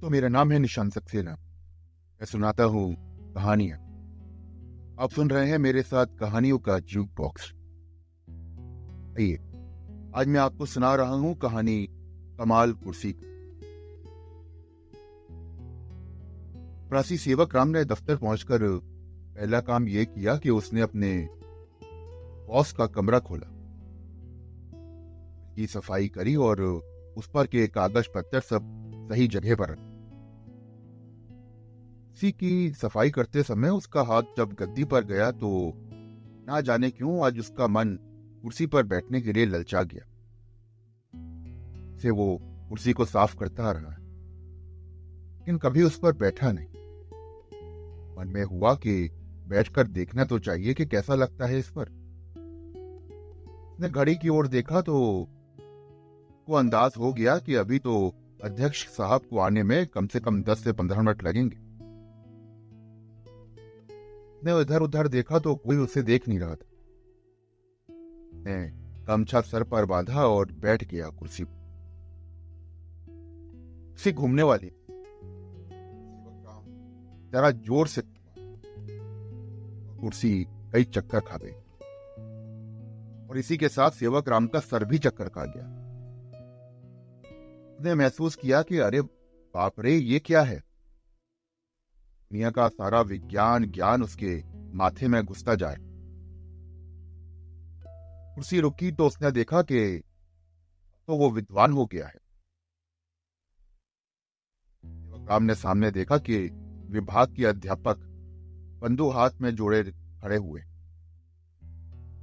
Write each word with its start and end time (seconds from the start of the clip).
तो 0.00 0.10
मेरा 0.10 0.28
नाम 0.28 0.52
है 0.52 0.58
निशान 0.58 0.90
सक्सेना। 0.90 1.30
मैं 1.30 2.24
सुनाता 2.24 2.64
हूँ 2.64 2.96
कहानियाँ। 3.34 3.78
आप 5.00 5.10
सुन 5.10 5.30
रहे 5.30 5.50
हैं 5.50 5.58
मेरे 5.58 5.82
साथ 5.82 6.06
कहानियों 6.06 6.58
का 6.58 6.78
जूक 6.78 7.08
बॉक्स। 7.16 7.52
आइए, 9.18 9.36
आज 10.14 10.26
मैं 10.26 10.40
आपको 10.40 10.66
सुना 10.66 10.94
रहा 10.94 11.14
हूँ 11.14 11.34
कहानी 11.34 11.86
कमाल 12.38 12.72
कुर्सी 12.72 13.14
प्रासी 16.90 17.18
सेवक 17.18 17.56
राम 17.56 17.68
ने 17.68 17.84
दफ्तर 17.84 18.16
पहुंचकर 18.16 18.58
पहला 19.36 19.60
काम 19.60 19.88
यह 19.88 20.04
किया 20.04 20.36
कि 20.36 20.50
उसने 20.50 20.80
अपने 20.80 21.28
बॉस 22.48 22.72
का 22.72 22.86
कमरा 22.86 23.18
खोला। 23.18 23.52
की 25.54 25.66
सफ़ाई 25.66 26.08
करी 26.08 26.36
और 26.36 26.62
उस 27.16 27.30
पर 27.30 27.46
के 27.46 27.66
कागज़, 27.66 28.06
पत्थर 28.14 28.40
सब 28.40 28.85
सही 29.08 29.26
जगह 29.28 29.54
पर। 29.54 29.70
इसी 32.14 32.32
की 32.32 32.70
सफ़ाई 32.70 33.10
करते 33.10 33.42
समय 33.42 33.68
उसका 33.68 34.02
हाथ 34.02 34.22
जब 34.36 34.52
गद्दी 34.52 34.84
पर 34.84 35.04
गया 35.04 35.30
तो 35.30 35.72
ना 36.48 36.60
जाने 36.60 36.90
क्यों 36.90 37.24
आज 37.26 37.38
उसका 37.38 37.66
मन 37.66 37.98
कुर्सी 38.42 38.66
पर 38.66 38.82
बैठने 38.82 39.20
के 39.20 39.32
लिए 39.32 39.46
ललचा 39.46 39.82
गया। 39.82 40.04
से 41.98 42.10
वो 42.10 42.38
कुर्सी 42.68 42.92
को 42.92 43.04
साफ़ 43.04 43.36
करता 43.36 43.70
रहा, 43.70 43.90
लेकिन 45.38 45.58
कभी 45.58 45.82
उस 45.82 45.98
पर 45.98 46.12
बैठा 46.12 46.52
नहीं। 46.52 46.66
मन 48.16 48.32
में 48.34 48.44
हुआ 48.44 48.74
कि 48.74 49.08
बैठकर 49.48 49.86
देखना 49.86 50.24
तो 50.24 50.38
चाहिए 50.38 50.74
कि 50.74 50.86
कैसा 50.86 51.14
लगता 51.14 51.46
है 51.46 51.58
इस 51.58 51.70
पर। 51.70 51.94
घड़ी 53.88 54.14
की 54.16 54.28
ओर 54.28 54.46
देखा 54.48 54.80
तो 54.80 55.28
को 56.48 56.52
अंदाज 56.52 56.92
हो 56.98 57.12
गया 57.12 57.38
कि 57.38 57.54
अभी 57.54 57.78
तो 57.78 58.14
अध्यक्ष 58.44 58.86
साहब 58.88 59.20
को 59.20 59.38
आने 59.38 59.62
में 59.62 59.86
कम 59.86 60.06
से 60.06 60.20
कम 60.20 60.42
दस 60.42 60.64
से 60.64 60.72
पंद्रह 60.72 61.02
मिनट 61.02 61.24
लगेंगे। 61.24 61.56
ने 64.44 64.60
इधर 64.60 64.82
उधर 64.82 65.08
देखा 65.08 65.38
तो 65.38 65.54
कोई 65.54 65.76
उसे 65.76 66.02
देख 66.02 66.28
नहीं 66.28 66.38
रहा 66.38 66.54
था। 66.54 66.66
ने 68.38 68.70
गमछा 69.04 69.40
सर 69.40 69.62
पर 69.62 69.84
बांधा 69.84 70.26
और 70.26 70.52
बैठ 70.52 70.84
गया 70.84 71.08
कुर्सी 71.08 71.44
पर। 71.44 71.64
सी 73.98 74.12
घूमने 74.12 74.42
वाली। 74.42 74.70
जरा 77.32 77.50
ज़ोर 77.50 77.86
से। 77.86 78.02
कुर्सी 80.00 80.46
कई 80.72 80.84
चक्कर 80.84 81.20
खा 81.20 81.36
गई। 81.36 81.52
और 83.28 83.38
इसी 83.38 83.56
के 83.56 83.68
साथ 83.68 83.90
सेवक 83.90 84.28
राम 84.28 84.46
का 84.46 84.60
सर 84.60 84.84
भी 84.84 84.98
चक्कर 84.98 85.28
खा 85.28 85.44
गया। 85.44 85.85
उसने 87.76 87.94
महसूस 87.94 88.36
किया 88.36 88.62
कि, 88.62 88.78
अरे 88.78 89.00
बाप 89.54 89.80
रे, 89.80 89.96
ये 89.96 90.18
क्या 90.18 90.42
है? 90.42 90.56
दुनिया 92.30 92.50
का 92.50 92.68
सारा 92.68 93.00
विज्ञान, 93.00 93.66
ज्ञान 93.66 94.02
उसके 94.02 94.42
माथे 94.74 95.08
में 95.08 95.24
घुसता 95.24 95.54
जाए। 95.54 95.76
कुर्सी 98.34 98.60
रुकी 98.60 98.92
तो 98.92 99.06
उसने 99.06 99.30
देखा 99.30 99.62
कि 99.62 100.02
तो 101.06 101.16
वो 101.16 101.30
विद्वान 101.30 101.72
हो 101.72 101.86
गया 101.86 102.06
है। 102.06 102.14
राम 105.26 105.42
ने 105.42 105.54
सामने 105.54 105.90
देखा 105.90 106.18
कि 106.18 106.38
विभाग 106.86 107.34
के 107.34 107.44
अध्यापक 107.44 107.96
बंधु 108.82 109.08
हाथ 109.08 109.30
में 109.40 109.54
जोड़े 109.54 109.84
खड़े 110.22 110.36
हुए। 110.36 110.60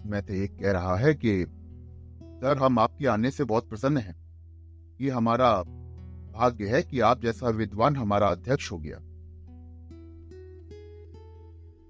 मैं 0.06 0.22
तो 0.22 0.34
एक 0.34 0.60
कह 0.60 0.72
रहा 0.72 0.96
है 0.96 1.14
कि, 1.14 1.46
सर, 2.24 2.58
हम 2.58 2.80
आपके 2.80 3.08
आने 3.08 3.32
से 3.32 3.44
बहुत 3.44 3.70
प्रसन्न 3.70 3.98
हैं। 3.98 4.23
ये 5.04 5.10
हमारा 5.10 5.64
भाग्य 6.34 6.68
है 6.68 6.82
कि 6.84 7.00
आप 7.00 7.22
जैसा 7.22 7.50
विद्वान 7.50 7.96
हमारा 7.96 8.28
अध्यक्ष 8.28 8.72
हो 8.72 8.78
गया। 8.78 8.98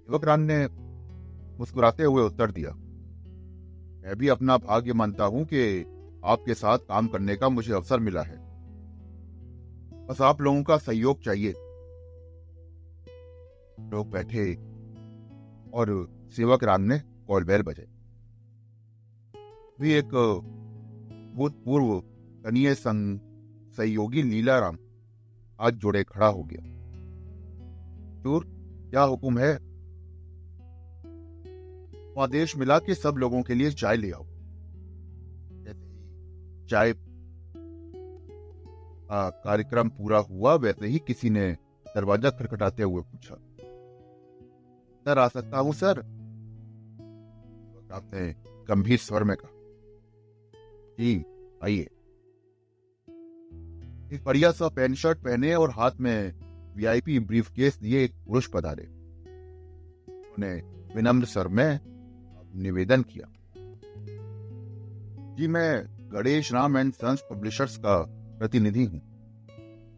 युवक 0.08 0.26
राम 0.26 0.40
ने 0.40 0.68
मुस्कुराते 1.60 2.04
हुए 2.04 2.24
उत्तर 2.24 2.52
दिया, 2.52 2.72
मैं 4.04 4.16
भी 4.16 4.28
अपना 4.28 4.58
भाग्य 4.58 4.94
मानता 4.94 5.26
हूँ 5.26 5.46
कि 5.46 5.62
आपके 6.26 6.54
साथ 6.54 6.78
काम 6.78 7.08
करने 7.08 7.36
का 7.36 7.50
मुझे 7.50 7.74
अवसर 7.74 8.00
मिला 8.00 8.22
है। 8.22 8.38
बस 10.08 10.22
आप 10.22 10.42
लोगों 10.42 10.64
का 10.64 10.78
सहयोग 10.78 11.22
चाहिए। 11.22 11.52
लोग 13.90 14.10
बैठे 14.12 14.54
और 15.74 15.92
सेवक 16.36 16.64
राम 16.64 16.82
ने 16.82 17.00
कॉल 17.28 17.44
बेल 17.44 17.62
बजाई 17.62 17.86
भी 19.80 19.94
एक 19.94 20.12
भूतपूर्व 21.36 22.13
कनीय 22.44 22.74
संघ 22.76 23.20
सहयोगी 23.78 24.22
लीलाराम 24.24 24.78
आज 25.60 25.74
जुड़े 25.74 26.04
खड़ा 26.04 26.28
हो 26.28 26.44
गया। 26.44 26.64
चूर, 28.24 28.46
क्या 28.90 29.02
हुक्म 29.02 29.40
है? 29.40 29.54
आदेश 32.22 32.56
मिला 32.58 32.80
कि 32.80 32.96
सब 32.96 33.16
लोगों 33.18 33.42
के 33.42 33.54
लिए 33.54 33.72
चाय 33.72 33.98
ले 33.98 34.12
आओ। 34.12 34.26
चाय 36.70 36.94
कार्यक्रम 39.12 39.90
पूरा 39.90 40.18
हुआ, 40.20 40.54
वैसे 40.56 40.88
ही 40.88 41.00
किसी 41.00 41.30
ने 41.30 41.52
दरवाज़ा 41.88 42.30
खटखटाते 42.30 42.84
हुए 42.84 43.02
पूछा, 43.02 43.36
सर, 45.06 45.20
आ 45.20 45.28
सकता 45.28 45.58
हूँ, 45.58 45.74
सर? 45.74 46.00
आपने 47.94 48.30
गंभीर 48.68 48.98
स्वर 49.00 49.24
में 49.24 49.36
कहा, 49.38 49.52
जी, 51.00 51.24
आइए। 51.64 51.90
एक 54.14 54.24
बढ़िया 54.24 54.52
सा 54.52 54.68
पैंट 54.70 54.96
शर्ट 54.96 55.18
पहने 55.18 55.56
और 55.56 55.72
हाथ 55.72 55.92
में 56.00 56.34
वीआईपी 56.76 57.20
ब्रीफ 57.20 57.50
केस 57.50 57.80
दिए 57.80 58.04
एक 58.04 58.14
पुरुष 58.28 58.48
पधारे। 58.48 58.84
उन्होंने 58.84 60.54
विनम्र 60.96 61.26
स्वर 61.26 61.48
में 61.48 61.80
निवेदन 62.56 63.02
किया। 63.02 63.32
जी, 65.36 65.48
मैं 65.48 65.86
Ganesh 66.14 66.54
Ram 66.54 66.78
and 66.78 66.94
sons 66.94 67.24
publishers 67.32 67.78
का 67.78 68.06
प्रतिनिधि 68.40 68.86
हूँ। 68.86 69.00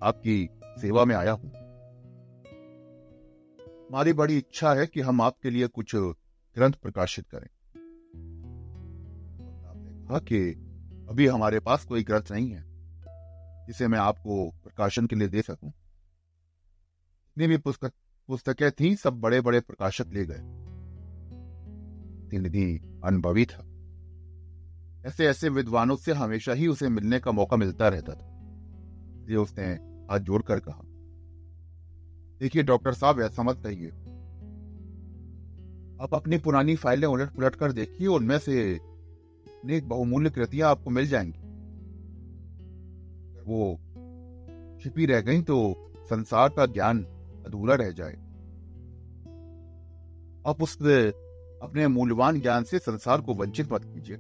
आपकी 0.03 0.49
सेवा 0.63 1.05
में 1.05 1.15
आया 1.15 1.31
हूँ। 1.31 1.49
हमारी 3.87 4.13
बड़ी 4.13 4.37
इच्छा 4.37 4.73
है 4.73 4.87
कि 4.87 5.01
हम 5.01 5.21
आपके 5.21 5.49
लिए 5.49 5.67
कुछ 5.67 5.95
ग्रंथ 5.95 6.73
प्रकाशित 6.73 7.25
करें। 7.29 7.49
आपने 9.69 10.07
कहा 10.07 10.19
कि 10.19 10.51
अभी 11.09 11.27
हमारे 11.27 11.59
पास 11.59 11.85
कोई 11.85 12.03
ग्रंथ 12.03 12.31
नहीं 12.31 12.49
है। 12.49 12.64
जिसे 13.67 13.87
मैं 13.87 13.99
आपको 13.99 14.49
प्रकाशन 14.63 15.07
के 15.07 15.15
लिए 15.15 15.27
दे 15.27 15.41
सकूँ। 15.41 15.69
जितनी 15.69 17.47
भी 17.47 17.57
पुस्तक, 17.57 17.91
पुस्तकें 18.29 18.71
थी, 18.71 18.95
सब 18.95 19.19
बड़े 19.21 19.41
बड़े 19.41 19.59
प्रकाशक 19.59 20.05
ले 20.13 20.25
गए। 20.25 20.39
प्रतिनिधि 22.19 23.01
अनुभवी 23.03 23.45
था। 23.45 23.63
ऐसे 25.05 25.25
ऐसे 25.27 25.49
विद्वानों 25.49 25.95
से 25.95 26.13
हमेशा 26.13 26.53
ही 26.53 26.67
उसे 26.67 26.89
मिलने 26.89 27.19
का 27.19 27.31
मौका 27.31 27.57
मिलता 27.57 27.87
रहता 27.87 28.13
था, 28.13 28.31
इसलिए 29.15 29.37
उसने 29.37 29.65
हाथ 30.11 30.19
जोड़कर 30.19 30.59
कहा। 30.59 30.81
देखिए 32.39 32.63
डॉक्टर 32.63 32.93
साहब, 32.93 33.21
ऐसा 33.21 33.43
मत 33.43 33.61
कहिए। 33.63 33.89
आप 36.01 36.13
अपनी 36.13 36.37
पुरानी 36.37 36.75
फाइलें 36.75 37.07
उलट 37.07 37.29
पुलट 37.29 37.55
कर 37.55 37.71
देखिए, 37.71 38.07
उनमें 38.07 38.37
से 38.39 38.73
अनेक 38.75 39.87
बहुमूल्य 39.89 40.29
कृतियाँ 40.29 40.69
आपको 40.71 40.89
मिल 40.89 41.07
जाएँगी। 41.07 41.44
वो 43.45 43.75
छिपी 44.81 45.05
रह 45.05 45.21
गई 45.21 45.41
तो 45.41 45.75
संसार 45.97 46.49
का 46.49 46.65
ज्ञान 46.65 47.03
अधूरा 47.47 47.75
रह 47.75 47.91
जाए। 47.91 48.13
आप 50.47 50.57
उस 50.61 50.77
अपने 51.63 51.87
मूल्यवान 51.87 52.41
ज्ञान 52.41 52.63
से 52.63 52.79
संसार 52.79 53.21
को 53.21 53.33
वंचित 53.33 53.73
मत 53.73 53.85
कीजिए। 53.85 54.15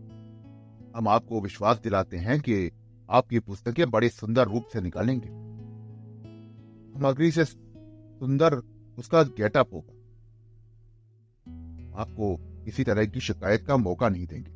हम 0.95 1.07
आपको 1.07 1.41
विश्वास 1.41 1.79
दिलाते 1.83 2.17
हैं 2.17 2.39
कि 2.39 2.71
आपकी 3.09 3.39
पुस्तकें 3.39 3.91
बड़े 3.91 4.09
सुंदर 4.09 4.47
रूप 4.47 4.65
से 4.73 4.81
निकालेंगे। 4.81 5.27
सामग्री 6.93 7.31
से 7.31 7.45
सुंदर 7.45 8.53
उसका 8.97 9.23
गेटअप 9.23 9.73
होगा 9.73 9.91
आपको 12.01 12.37
किसी 12.65 12.83
तरह 12.83 13.05
की 13.05 13.19
शिकायत 13.19 13.65
का 13.67 13.77
मौका 13.77 14.09
नहीं 14.09 14.27
देंगे। 14.27 14.51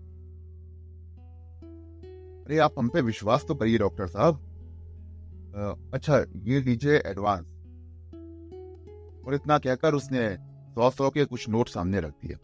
अरे, 2.44 2.58
आप 2.58 2.74
हम 2.80 2.90
पे 2.90 3.02
विश्वास 3.02 3.46
तो 3.48 3.56
करिए, 3.56 3.78
डॉक्टर 3.78 4.08
साहब। 4.08 4.49
अच्छा 5.60 6.18
ये 6.44 6.60
लीजिए 6.62 6.98
एडवांस 6.98 7.46
और 9.26 9.36
इतना 9.36 9.58
कहकर 9.58 9.94
उसने 9.94 10.28
सौ 10.76 10.90
सौ 10.90 11.10
के 11.10 11.26
कुछ 11.26 11.48
नोट 11.50 11.70
सामने 11.70 12.00
रख 12.00 12.14
दिया 12.26 12.38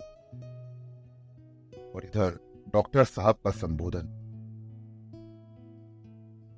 और 1.93 2.05
इधर 2.05 2.39
डॉक्टर 2.73 3.03
साहब 3.03 3.35
का 3.35 3.51
संबोधन। 3.51 4.07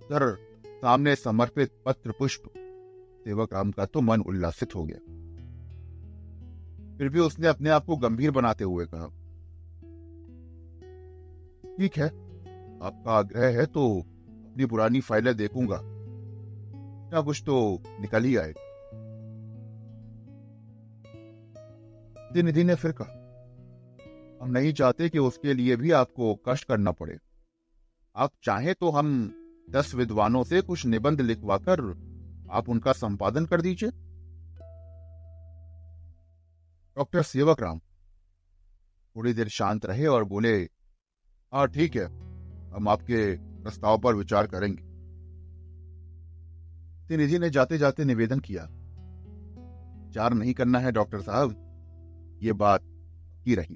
सर, 0.02 0.36
सामने 0.66 1.16
समर्पित 1.16 1.72
पत्र 1.86 2.12
पुष्प, 2.12 2.44
सेवक 3.26 3.54
राम 3.54 3.72
का 3.72 3.86
तो 3.86 4.02
मन 4.02 4.22
उल्लासित 4.22 4.76
हो 4.76 4.84
गया। 4.84 5.00
फिर 6.98 7.10
भी 7.10 7.20
उसने 7.20 7.48
अपने 7.48 7.70
आप 7.70 7.86
को 7.86 7.98
गंभीर 7.98 8.32
बनाते 8.32 8.64
हुए 8.64 8.86
कहा, 8.86 9.08
ठीक 11.78 11.98
है, 11.98 12.08
आपका 12.82 13.12
आग्रह 13.12 13.58
है 13.60 13.66
तो 13.66 13.88
अपनी 14.00 14.66
पुरानी 14.66 15.02
फाइलें 15.02 15.36
देखूँगा। 15.38 15.82
ना 17.14 17.22
कुछ 17.22 17.42
तो 17.46 17.84
निकल 18.00 18.24
ही 18.24 18.36
आएगा 18.36 18.66
निधि 22.42 22.64
ने 22.64 22.76
फिर 22.76 22.92
कहा 22.92 23.14
हम 24.42 24.50
नहीं 24.52 24.74
चाहते 24.74 25.10
कि 25.10 25.20
उसके 25.20 25.54
लिए 25.54 25.76
भी 25.76 25.92
आपको 25.92 26.34
कष्ट 26.48 26.68
करना 26.68 26.92
पड़े। 26.92 27.18
आप 28.16 28.32
चाहें 28.44 28.74
तो 28.76 28.90
हम 28.90 29.08
दस 29.70 29.94
विद्वानों 29.96 30.44
से 30.44 30.62
कुछ 30.62 30.86
निबंध 30.86 31.22
लिखवाकर 31.22 31.82
आप 32.52 32.70
उनका 32.70 32.92
संपादन 32.94 33.46
कर 33.46 33.62
दीजिए। 33.62 33.90
डॉक्टर 36.98 37.24
सेवक 37.24 37.62
राम 37.62 37.80
थोड़ी 39.16 39.34
देर 39.34 39.48
शांत 39.50 39.86
रहे 39.86 40.06
और 40.08 40.24
बोले 40.24 40.56
हाँ 41.54 41.68
ठीक 41.68 41.96
है, 41.96 42.06
हम 42.72 42.88
आपके 42.88 43.36
प्रस्ताव 43.64 43.98
पर 43.98 44.16
विचार 44.16 44.48
करेंगे। 44.48 44.87
निधि 47.16 47.40
ने 47.40 47.50
जाते 47.50 47.78
जाते 47.78 48.06
निवेदन 48.06 48.40
किया। 48.40 48.70
विचार 50.08 50.34
नहीं 50.34 50.54
करना 50.54 50.80
है, 50.80 50.92
डॉक्टर 50.92 51.22
साहब। 51.22 51.64
ये 52.42 52.54
बात 52.54 52.82
की 53.44 53.56
रही। 53.56 53.76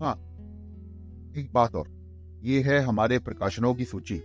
हाँ 0.00 0.14
एक 1.36 1.50
बात 1.52 1.74
और। 1.74 1.88
ये 2.42 2.62
है 2.62 2.80
हमारे 2.80 3.18
प्रकाशनों 3.18 3.74
की 3.74 3.84
सूची। 3.84 4.18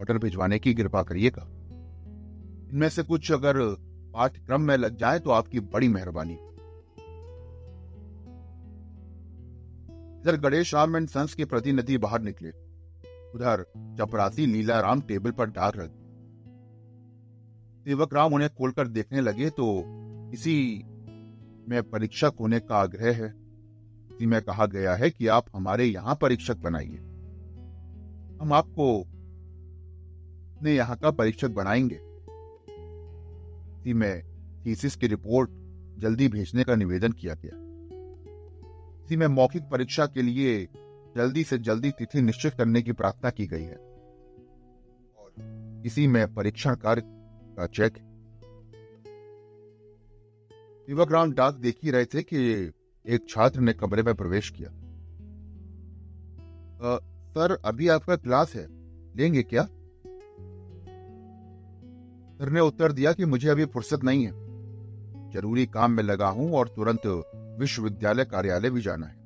ऑर्डर 0.00 0.18
भिजवाने 0.18 0.58
की 0.58 0.74
कृपा 0.74 1.02
करिएगा। 1.02 1.42
इनमें 2.70 2.88
से 2.88 3.02
कुछ 3.02 3.32
अगर 3.32 3.76
पाठ्यक्रम 4.14 4.60
में 4.60 4.76
लग 4.76 4.96
जाए 4.96 5.18
तो 5.18 5.30
आपकी 5.30 5.60
बड़ी 5.60 5.88
मेहरबानी। 5.88 6.38
इधर 10.20 10.36
गणेश 10.36 10.74
राम 10.74 10.96
एंड 10.96 11.08
सन्स 11.08 11.34
के 11.34 11.44
प्रतिनिधि 11.44 11.98
बाहर 11.98 12.20
निकले। 12.20 12.48
उधर 13.34 13.62
चपरासी 13.98 14.46
लीला 14.46 14.80
राम 14.80 15.00
टेबल 15.00 15.30
पर 15.30 15.46
डाक 15.46 15.76
रख 15.76 15.90
सेवक 17.86 18.14
राम 18.14 18.34
उन्हें 18.34 18.50
खोलकर 18.54 18.88
देखने 18.88 19.20
लगे 19.20 19.50
तो 19.50 19.82
इसी 20.34 20.84
में 21.68 21.82
परीक्षक 21.82 22.32
होने 22.40 22.60
का 22.60 22.76
आग्रह 22.76 23.14
है। 23.14 23.28
इसी 24.12 24.26
में 24.26 24.42
कहा 24.42 24.66
गया 24.66 24.94
है 24.94 25.10
कि 25.10 25.26
आप 25.26 25.46
हमारे 25.54 25.84
यहाँ 25.84 26.18
परीक्षक 26.22 26.56
बनाइए। 26.56 26.96
हम 28.42 28.52
आपको 28.52 29.00
अपने 30.56 30.74
यहाँ 30.74 30.96
का 30.96 31.10
परीक्षक 31.10 31.50
बनाएँगे। 31.50 32.00
इसी 33.80 33.92
में 33.92 34.22
थीसिस 34.66 34.96
की 34.96 35.06
रिपोर्ट 35.06 35.50
जल्दी 36.00 36.28
भेजने 36.28 36.64
का 36.64 36.74
निवेदन 36.74 37.12
किया 37.12 37.34
गया। 37.34 37.56
इसी 39.04 39.16
में 39.16 39.26
मौखिक 39.26 39.62
परीक्षा 39.62 40.06
के 40.06 40.22
लिए 40.22 40.68
जल्दी 41.16 41.44
से 41.44 41.58
जल्दी 41.58 41.90
तिथि 41.90 42.22
निश्चित 42.22 42.54
करने 42.54 42.82
की 42.82 42.92
प्रार्थना 42.92 43.30
की 43.30 43.46
गई 43.46 43.62
है। 43.62 43.76
और 45.18 45.34
इसी 45.86 46.06
में 46.06 46.34
परीक्षण 46.34 46.74
कार्य 46.74 47.12
का 47.56 47.66
चेक 47.66 47.98
युवक 50.88 51.12
राम 51.12 51.32
डाक 51.32 51.54
देख 51.54 51.78
ही 51.82 51.90
रहे 51.90 52.04
थे 52.04 52.22
कि 52.22 52.72
एक 53.06 53.28
छात्र 53.28 53.60
ने 53.60 53.72
कमरे 53.72 54.02
में 54.02 54.14
प्रवेश 54.14 54.50
किया। 54.50 54.70
सर, 57.28 57.56
अभी 57.64 57.88
आपका 57.88 58.16
क्लास 58.16 58.54
है। 58.54 58.66
लेंगे 59.16 59.42
क्या? 59.42 59.62
सर 62.38 62.50
ने 62.50 62.60
उत्तर 62.60 62.92
दिया 62.92 63.12
कि 63.12 63.24
मुझे 63.24 63.48
अभी 63.48 63.64
फुर्सत 63.64 64.04
नहीं 64.04 64.24
है। 64.24 64.32
ज़रूरी 65.30 65.66
काम 65.66 65.90
में 65.90 66.02
लगा 66.02 66.28
हूँ 66.28 66.52
और 66.54 66.68
तुरंत 66.68 67.06
विश्वविद्यालय 67.60 68.24
कार्यालय 68.24 68.70
भी 68.70 68.80
जाना 68.80 69.06
है। 69.06 69.16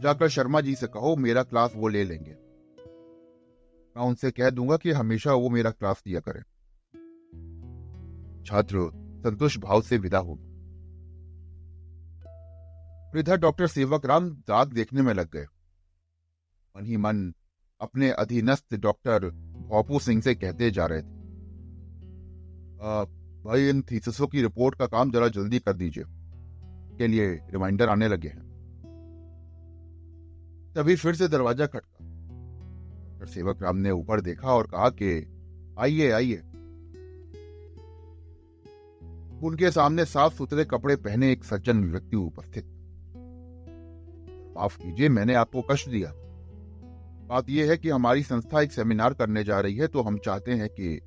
जाकर 0.00 0.28
शर्मा 0.28 0.60
जी 0.60 0.74
से 0.74 0.86
कहो, 0.86 1.16
मेरा 1.16 1.42
क्लास 1.42 1.72
वो 1.76 1.88
ले 1.88 2.04
लेंगे। 2.04 2.32
मैं 3.96 4.06
उनसे 4.06 4.30
कह 4.30 4.50
दूँगा 4.50 4.76
कि 4.76 4.90
हमेशा 4.90 5.32
वो 5.32 5.48
मेरा 5.50 5.70
क्लास 5.70 6.02
दिया 6.06 6.20
करें। 6.20 6.42
छात्र 8.50 8.90
संतुष्ट 8.94 9.60
भाव 9.60 9.82
से 9.82 9.98
विदा 9.98 10.18
हो। 10.18 10.32
इधर 13.16 13.36
डॉक्टर 13.36 13.66
सेवक 13.66 14.06
राम 14.06 14.30
दाग 14.30 14.72
देखने 14.72 15.02
में 15.02 15.14
लग 15.14 15.30
गए। 15.32 15.46
मन 16.76 16.86
ही 16.86 16.96
मन 16.96 17.34
अपने 17.80 18.10
अधीनस्थ 18.10 18.74
डॉक्टर 18.74 19.30
भोपू 19.68 19.98
सिंह 19.98 20.22
से 20.22 20.34
कहते 20.34 20.70
जा 20.70 20.86
रहे 20.86 21.02
थे। 21.02 21.20
भाई, 23.44 23.68
इन 23.68 23.82
थीसिसों 23.82 24.26
की 24.26 24.42
रिपोर्ट 24.42 24.78
का 24.78 24.86
काम 24.86 25.10
जरा 25.10 25.28
जल्दी 25.28 25.58
कर 25.58 25.72
दीजिए। 25.72 26.04
के 26.98 27.06
लिए 27.06 27.28
रिमाइंडर 27.28 27.88
आने 27.88 28.08
लगे 28.08 28.28
हैं। 28.28 28.50
तभी 30.76 30.96
फिर 30.96 31.14
से 31.14 31.28
दरवाज़ा 31.28 31.66
खटका। 31.66 32.06
डॉक्टर 33.10 33.26
सेवक 33.26 33.62
राम 33.62 33.76
ने 33.76 33.90
ऊपर 33.90 34.20
देखा 34.20 34.48
और 34.48 34.66
कहा 34.66 34.90
कि, 34.90 35.26
आइए 35.78 36.10
आइए। 36.10 36.42
उनके 39.42 39.70
सामने 39.70 40.04
साफ़ 40.04 40.34
सुथरे 40.34 40.64
कपड़े 40.64 40.96
पहने 40.96 41.32
एक 41.32 41.44
सज्जन 41.44 41.84
व्यक्ति 41.84 42.16
उपस्थित। 42.16 42.64
माफ़ 44.56 44.78
कीजिए, 44.78 45.08
मैंने 45.08 45.34
आपको 45.34 45.62
कष्ट 45.62 45.88
दिया। 45.88 46.12
बात 47.28 47.50
यह 47.50 47.70
है 47.70 47.76
कि 47.76 47.88
हमारी 47.90 48.22
संस्था 48.22 48.60
एक 48.60 48.72
सेमिनार 48.72 49.14
करने 49.14 49.44
जा 49.44 49.60
रही 49.60 49.76
है 49.76 49.86
तो 49.86 50.02
हम 50.02 50.18
चाहते 50.18 50.52
हैं 50.52 50.68
कि 50.68 51.00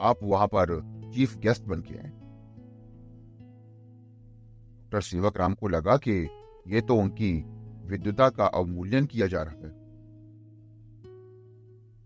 आप 0.00 0.18
वहाँ 0.22 0.46
पर 0.46 0.80
चीफ 1.14 1.36
गेस्ट 1.38 1.62
बन 1.62 1.80
के 1.80 1.94
आए। 1.94 2.10
डॉक्टर 4.82 5.00
सेवक 5.00 5.38
राम 5.38 5.54
को 5.54 5.68
लगा 5.68 5.96
कि 5.96 6.28
ये 6.68 6.80
तो 6.80 6.96
उनकी 6.96 7.32
विद्युता 7.86 8.28
का 8.28 8.46
अवमूल्यन 8.46 9.06
किया 9.06 9.26
जा 9.26 9.42
रहा 9.42 9.54
है। 9.54 9.76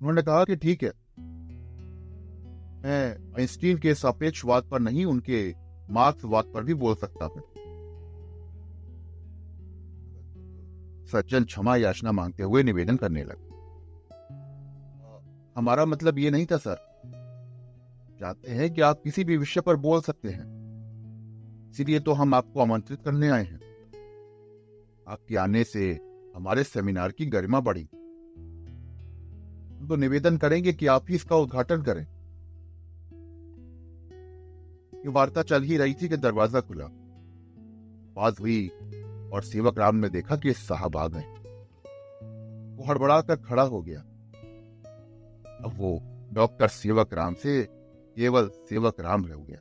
उन्होंने 0.00 0.22
कहा 0.22 0.44
कि 0.44 0.56
ठीक 0.56 0.82
है, 0.82 0.90
मैं 2.82 3.32
आइंस्टीन 3.38 3.78
के 3.78 3.94
सापेक्षवाद 3.94 4.69
पर 4.70 4.80
नहीं, 4.80 5.04
उनके 5.04 5.61
मार्क्सवाद 5.90 6.44
पर 6.44 6.64
भी 6.64 6.75
बोल 6.75 6.94
सकता 6.94 7.25
हूँ 7.25 7.43
सज्जन 11.06 11.44
क्षमा 11.44 11.76
याचना 11.76 12.12
मांगते 12.12 12.43
हुए 12.43 12.62
निवेदन 12.62 12.96
करने 12.96 13.25
लगे। 13.25 13.52
हमारा 15.56 15.84
मतलब 15.84 16.19
ये 16.19 16.31
नहीं 16.31 16.46
था, 16.46 16.56
सर। 16.56 16.93
चाहते 18.20 18.52
हैं 18.52 18.75
कि 18.75 18.81
आप 18.81 19.00
किसी 19.05 19.25
भी 19.25 19.37
विषय 19.37 19.61
पर 19.61 19.76
बोल 19.76 20.00
सकते 20.00 20.29
हैं। 20.29 20.62
इसीलिए 21.70 22.00
तो 22.00 22.12
हम 22.12 22.34
आपको 22.34 22.61
आमंत्रित 22.61 23.02
करने 23.02 23.29
आए 23.29 23.44
हैं। 23.44 23.61
आपके 25.08 25.37
आने 25.37 25.64
से 25.64 26.00
हमारे 26.37 26.64
सेमिनार 26.64 27.12
की 27.12 27.26
गरिमा 27.26 27.61
बढ़ी। 27.61 27.84
तो 29.89 29.96
निवेदन 29.96 30.36
करेंगे 30.36 30.72
कि 30.72 30.86
आप 30.86 31.06
ही 31.08 31.15
इसका 31.15 31.36
उद्घाटन 31.36 31.82
करें। 31.82 32.06
वार्ता 35.08 35.42
चल 35.42 35.62
ही 35.62 35.76
रही 35.76 35.94
थी 35.94 36.08
कि 36.08 36.16
दरवाज़ा 36.16 36.60
खुला। 36.60 36.84
बात 38.14 38.40
हुई 38.40 38.68
और 39.32 39.42
सेवक 39.42 39.78
राम 39.78 39.96
ने 39.96 40.08
देखा 40.08 40.36
कि 40.36 40.52
साहब 40.52 40.96
आ 40.96 41.08
गए। 41.08 41.24
वो 42.76 42.84
हड़बड़ा 42.84 43.22
कर 43.22 43.36
खड़ा 43.36 43.62
हो 43.62 43.82
गया। 43.82 44.00
अब 45.64 45.72
वो 45.74 46.02
डॉक्टर 46.32 46.68
सेवक 46.68 47.14
राम 47.14 47.34
से 47.34 47.68
केवल 48.16 48.48
सेवक 48.48 49.00
राम 49.00 49.26
रह 49.26 49.36
गया। 49.36 49.58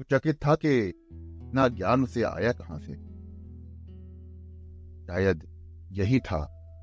वो 0.00 0.04
चकित 0.10 0.46
था 0.46 0.54
कि 0.54 0.92
ना 1.54 1.68
ज्ञान 1.68 2.02
उसे 2.02 2.22
आया 2.22 2.52
कहाँ 2.52 2.78
से? 2.78 2.94
शायद 5.06 5.48
यही 5.92 6.20
था 6.20 6.38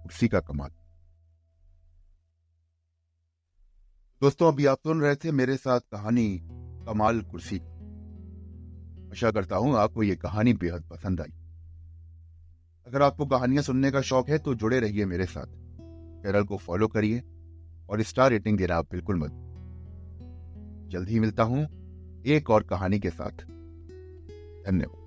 उसी 0.05 0.27
का 0.27 0.39
कमाल। 0.39 0.71
दोस्तों, 4.23 4.51
अभी 4.51 4.65
आप 4.65 4.77
सुन 4.77 5.01
रहे 5.01 5.15
थे 5.15 5.31
मेरे 5.31 5.55
साथ 5.57 5.79
कहानी 5.79 6.39
कमाल 6.85 7.19
कुर्सी। 7.21 7.57
आशा 9.11 9.31
करता 9.31 9.55
हूँ 9.55 9.75
आपको 9.77 10.03
ये 10.03 10.15
कहानी 10.15 10.53
बेहद 10.53 10.83
पसंद 10.83 11.21
आई। 11.21 11.33
अगर 12.87 13.01
आपको 13.01 13.25
कहानियाँ 13.25 13.63
सुनने 13.63 13.91
का 13.91 14.01
शौक 14.01 14.29
है 14.29 14.37
तो 14.37 14.55
जुड़े 14.55 14.79
रहिए 14.79 15.05
मेरे 15.05 15.25
साथ। 15.25 15.47
चैनल 16.23 16.43
को 16.43 16.57
फॉलो 16.57 16.87
करिए 16.87 17.19
और 17.89 18.01
स्टार 18.01 18.29
रेटिंग 18.29 18.57
देना 18.57 18.75
आप 18.75 18.91
बिल्कुल 18.91 19.19
मत 19.19 19.31
जल्द 20.91 21.09
ही 21.09 21.19
मिलता 21.19 21.43
हूँ 21.43 21.67
एक 22.25 22.49
और 22.49 22.63
कहानी 22.63 22.99
के 22.99 23.09
साथ। 23.09 23.45
धन्यवाद। 24.67 25.02